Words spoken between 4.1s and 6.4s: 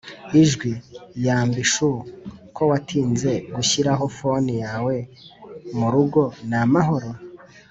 foni yawe murugo